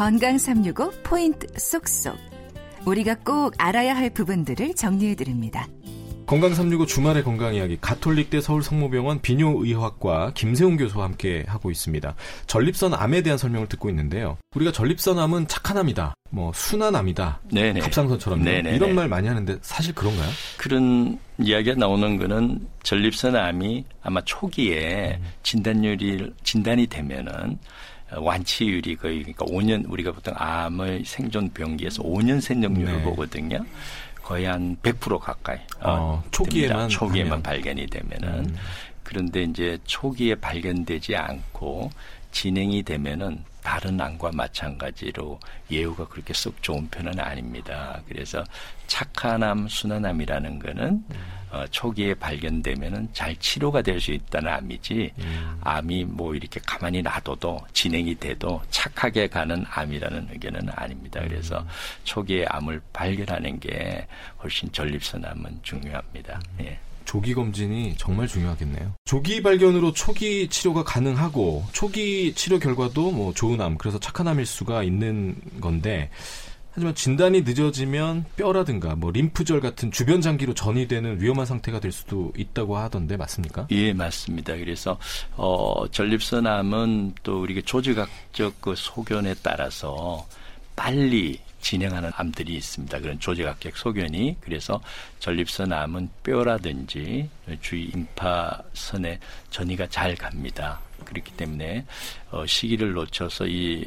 [0.00, 2.16] 건강 365 포인트 쏙쏙.
[2.86, 5.66] 우리가 꼭 알아야 할 부분들을 정리해 드립니다.
[6.24, 12.14] 건강 365 주말의 건강 이야기 가톨릭대 서울 성모병원 비뇨의학과 김세웅 교수와 함께 하고 있습니다.
[12.46, 14.38] 전립선 암에 대한 설명을 듣고 있는데요.
[14.54, 16.14] 우리가 전립선 암은 착한 암이다.
[16.30, 17.40] 뭐 순한 암이다.
[17.52, 17.80] 네네.
[17.80, 18.76] 갑상선처럼 네네.
[18.76, 20.30] 이런 말 많이 하는데 사실 그런가요?
[20.56, 25.28] 그런 이야기가 나오는 거는 전립선 암이 아마 초기에 음.
[25.42, 27.58] 진단율이 진단이 되면은
[28.16, 33.02] 완치율이 거의 그러니까 5년 우리가 보통 암의 생존 병기에서 5년 생존율을 네.
[33.02, 33.64] 보거든요.
[34.22, 35.58] 거의 한 100% 가까이.
[35.80, 37.42] 어, 어 초기에만 초기에만 하면.
[37.42, 38.56] 발견이 되면은 음.
[39.02, 41.90] 그런데 이제 초기에 발견되지 않고
[42.32, 45.38] 진행이 되면은 다른 암과 마찬가지로
[45.70, 48.00] 예후가 그렇게 썩 좋은 편은 아닙니다.
[48.08, 48.44] 그래서
[48.86, 51.04] 착한 암, 순한 암이라는 거는
[51.50, 55.58] 어, 초기에 발견되면은 잘 치료가 될 수 있다는 암이지 음.
[55.60, 61.20] 암이 뭐 이렇게 가만히 놔둬도 진행이 돼도 착하게 가는 암이라는 의미는 아닙니다.
[61.22, 61.66] 그래서 음.
[62.04, 64.06] 초기에 암을 발견하는 게
[64.42, 66.40] 훨씬 전립선 암은 중요합니다.
[66.58, 66.64] 음.
[66.64, 66.78] 예.
[67.04, 68.94] 조기 검진이 정말 중요하겠네요.
[69.04, 74.84] 조기 발견으로 초기 치료가 가능하고 초기 치료 결과도 뭐 좋은 암, 그래서 착한 암일 수가
[74.84, 76.08] 있는 건데
[76.72, 82.32] 하지만 진단이 늦어지면 뼈라든가 뭐 림프절 같은 주변 장기로 전이 되는 위험한 상태가 될 수도
[82.36, 83.66] 있다고 하던데 맞습니까?
[83.70, 84.56] 예, 맞습니다.
[84.56, 84.98] 그래서
[85.36, 90.26] 어 전립선암은 또 우리가 조직학적 그 소견에 따라서
[90.76, 93.00] 빨리 진행하는 암들이 있습니다.
[93.00, 94.80] 그런 조직학적 소견이 그래서
[95.18, 97.28] 전립선 암은 뼈라든지
[97.60, 99.18] 주위 임파선에
[99.50, 100.80] 전이가 잘 갑니다.
[101.04, 101.84] 그렇기 때문에
[102.30, 103.84] 어, 시기를 놓쳐서 이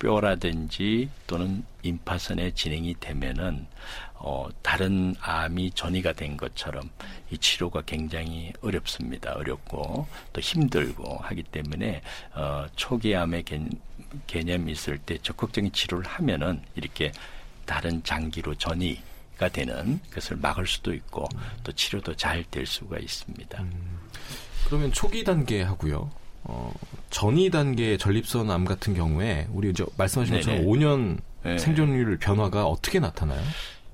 [0.00, 3.66] 뼈라든지 또는 임파선에 진행이 되면은
[4.14, 6.90] 어, 다른 암이 전이가 된 것처럼
[7.30, 9.32] 이 치료가 굉장히 어렵습니다.
[9.34, 12.02] 어렵고 또 힘들고 하기 때문에
[12.34, 13.60] 어, 초기 암의 개,
[14.26, 17.12] 개념이 있을 때 적극적인 치료를 하면은 이렇게
[17.64, 19.00] 다른 장기로 전이
[19.38, 21.26] 가 되는 것을 막을 수도 있고
[21.64, 23.62] 또 치료도 잘 될 수가 있습니다.
[23.62, 24.00] 음,
[24.66, 26.10] 그러면 초기 단계 하고요.
[26.44, 26.72] 어,
[27.10, 30.70] 전이 단계 전립선 암 같은 경우에 우리 이제 말씀하신 것처럼 네네.
[30.70, 31.58] 5년 네.
[31.58, 33.40] 생존율 변화가 어떻게 나타나요?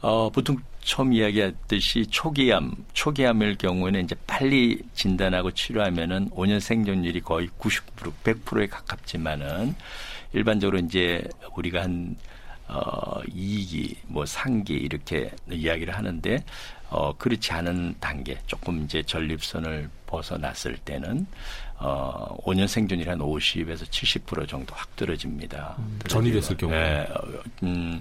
[0.00, 8.12] 어, 보통 처음 이야기했듯이 초기암, 초기암일 경우에는 이제 빨리 진단하고 치료하면은 5년 생존율이 거의 90%
[8.24, 9.74] 100%에 가깝지만은
[10.32, 11.22] 일반적으로 이제
[11.56, 12.16] 우리가 한
[12.68, 16.42] 어, 2기, 뭐 3기 이렇게 이야기를 하는데
[16.92, 21.26] 어, 그렇지 않은 단계, 조금 이제 전립선을 벗어났을 때는
[21.78, 25.76] 어, 5년 생존율이 한 50에서 70% 정도 확 떨어집니다.
[25.78, 26.78] 음, 전이됐을 경우에.
[26.78, 27.08] 네,
[27.62, 28.00] 음,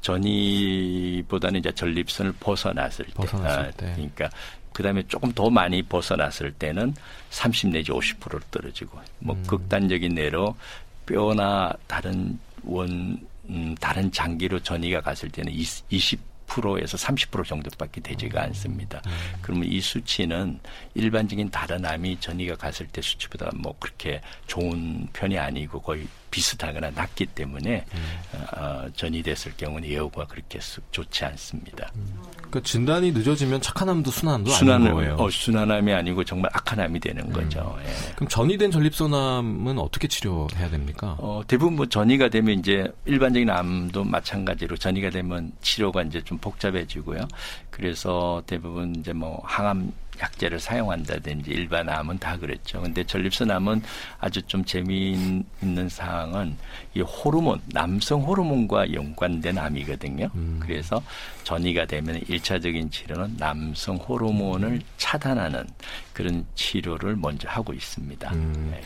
[0.00, 3.12] 전이보다는 이제 전립선을 벗어났을 때.
[3.12, 3.92] 벗어났을 아, 때.
[3.94, 4.30] 그러니까
[4.72, 6.94] 그 다음에 조금 더 많이 벗어났을 때는
[7.28, 9.42] 30 내지 50% 떨어지고 뭐 음.
[9.46, 10.56] 극단적인 예로
[11.04, 13.18] 뼈나 다른 원
[13.50, 19.00] 음, 다른 장기로 전이가 갔을 때는 20 10%에서 30% 정도밖에 되지가 않습니다.
[19.06, 19.12] 음.
[19.40, 20.58] 그러면 이 수치는
[20.94, 27.26] 일반적인 다른 암이 전이가 갔을 때 수치보다 뭐 그렇게 좋은 편이 아니고 거의 비슷하거나 낮기
[27.26, 28.44] 때문에 음.
[28.56, 30.58] 어, 전이됐을 경우는 예후가 그렇게
[30.90, 31.90] 좋지 않습니다.
[31.96, 32.20] 음.
[32.36, 35.16] 그러니까 진단이 늦어지면 착한 암도 순환도 순환, 아닌 거예요.
[35.18, 37.32] 어, 순환암이 아니고 정말 악한 암이 되는 음.
[37.32, 37.76] 거죠.
[37.84, 38.14] 예.
[38.14, 41.16] 그럼 전이된 전립선암은 어떻게 치료해야 됩니까?
[41.18, 47.26] 어, 대부분 뭐 전이가 되면 이제 일반적인 암도 마찬가지로 전이가 되면 치료가 이제 좀 복잡해지고요.
[47.70, 52.80] 그래서 대부분 이제 뭐 항암 약제를 사용한다든지 일반 암은 다 그랬죠.
[52.80, 53.82] 근데 전립선 암은
[54.18, 56.56] 아주 좀 재미있는 사항은
[56.94, 60.30] 이 호르몬, 남성 호르몬과 연관된 암이거든요.
[60.34, 60.60] 음.
[60.62, 61.02] 그래서
[61.44, 64.80] 전이가 되면 일차적인 치료는 남성 호르몬을 음.
[64.96, 65.66] 차단하는
[66.12, 68.32] 그런 치료를 먼저 하고 있습니다.
[68.32, 68.70] 음.
[68.72, 68.80] 네.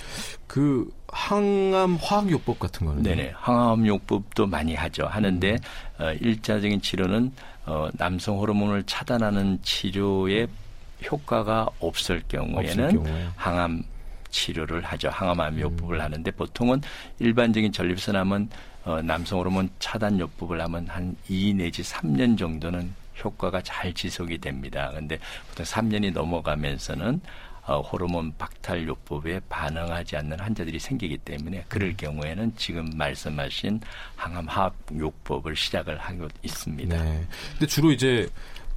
[0.46, 5.06] 그 항암 화학요법 같은 거는 네네 항암요법도 많이 하죠.
[5.06, 6.02] 하는데 음.
[6.02, 7.32] 어, 일차적인 치료는
[7.66, 10.46] 어, 남성 호르몬을 차단하는 치료에
[11.10, 13.28] 효과가 없을 경우에는 없을 경우에.
[13.36, 13.84] 항암
[14.30, 15.08] 치료를 하죠.
[15.10, 16.00] 항암암 요법을 음.
[16.00, 16.82] 하는데 보통은
[17.20, 18.50] 일반적인 전립선암은
[18.84, 24.90] 어, 남성 호르몬 차단 요법을 하면 한 2 내지 3년 정도는 효과가 잘 지속이 됩니다.
[24.92, 25.18] 근데
[25.48, 27.20] 보통 3년이 넘어가면서는
[27.66, 31.96] 어, 호르몬 박탈 요법에 반응하지 않는 환자들이 생기기 때문에 그럴 음.
[31.96, 33.80] 경우에는 지금 말씀하신
[34.16, 37.02] 항암 화학 요법을 시작을 하고 있습니다.
[37.02, 37.26] 네.
[37.52, 38.28] 근데 주로 이제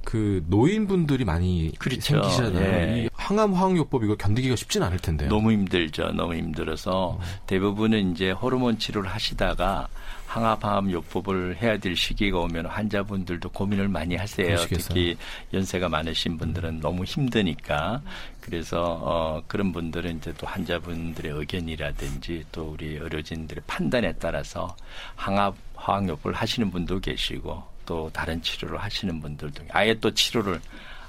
[0.04, 2.00] 그 노인분들이 많이 그렇죠.
[2.00, 2.62] 생기시잖아요.
[2.64, 3.04] 예.
[3.04, 5.28] 이 항암 화학요법 이거 견디기가 쉽진 않을 텐데요.
[5.28, 6.12] 너무 힘들죠.
[6.12, 9.88] 너무 힘들어서 대부분은 이제 호르몬 치료를 하시다가
[10.28, 14.46] 항암 요법을 해야 될 시기가 오면 환자분들도 고민을 많이 하세요.
[14.46, 14.88] 그러시겠어요.
[14.88, 15.16] 특히
[15.54, 18.02] 연세가 많으신 분들은 너무 힘드니까
[18.40, 24.76] 그래서 어 그런 분들은 이제 또 환자분들의 의견이라든지 또 우리 의료진들의 판단에 따라서
[25.16, 30.60] 항암 화학요법을 하시는 분도 계시고 또 다른 치료를 하시는 분들도 아예 또 치료를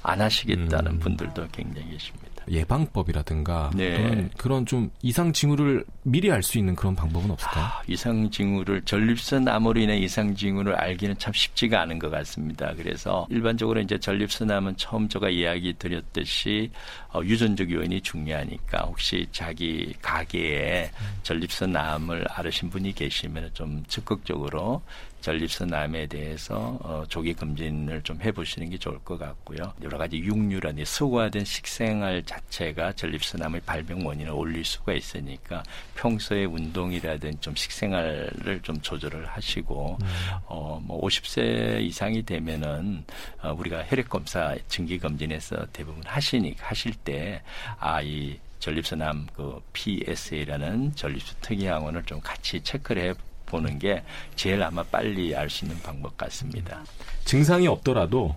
[0.01, 0.99] 안 하시겠다는 음.
[0.99, 2.29] 분들도 굉장히 계십니다.
[2.49, 3.97] 예방법이라든가 네.
[3.97, 7.65] 그런 그런 좀 이상 징후를 미리 알 수 있는 그런 방법은 없을까요?
[7.65, 12.73] 아, 이상 징후를 전립선 암으로 인해 이상 징후를 알기는 참 쉽지가 않은 것 같습니다.
[12.77, 16.71] 그래서 일반적으로 이제 전립선 암은 처음 제가 이야기 드렸듯이
[17.13, 20.89] 어, 유전적 요인이 중요하니까 혹시 자기 가게에
[21.23, 24.81] 전립선 암을 앓으신 분이 계시면 좀 적극적으로
[25.21, 29.74] 전립선 암에 대해서 어, 조기 검진을 좀 해보시는 게 좋을 것 같고요.
[29.83, 35.63] 여러 가지 육류라든지 수고화된 식생활 자체가 전립선 암의 발병 원인을 올릴 수가 있으니까
[35.95, 39.98] 평소에 운동이라든 좀 식생활을 좀 조절을 하시고
[40.45, 43.04] 어, 뭐 50세 이상이 되면은
[43.42, 47.42] 어, 우리가 혈액 검사 증기 검진에서 대부분 하시니 하실 때
[47.80, 53.13] 아이 전립선암 그 PSA라는 전립선 특이 항원을 좀 같이 체크를 해
[53.50, 54.01] 보는 게
[54.38, 56.81] 제일 아마 빨리 알 수 있는 방법 같습니다.
[57.25, 58.36] 증상이 없더라도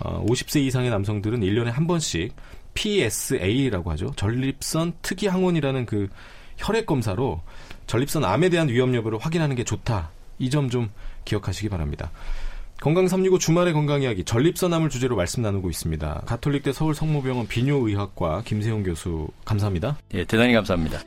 [0.00, 2.34] 어, 50세 이상의 남성들은 1년에 한 번씩
[2.74, 4.12] PSA라고 하죠.
[4.16, 6.08] 전립선 특이 항원이라는 그
[6.56, 7.40] 혈액 검사로
[7.86, 10.10] 전립선 암에 대한 위험 여부를 확인하는 게 좋다.
[10.40, 10.90] 이 점 좀
[11.24, 12.10] 기억하시기 바랍니다.
[12.80, 16.22] 건강 365 주말의 건강 이야기 전립선암을 주제로 말씀 나누고 있습니다.
[16.26, 19.96] 가톨릭대 서울 성모병원 비뇨의학과 김세용 교수 감사합니다.
[20.14, 21.00] 예, 대단히 감사합니다.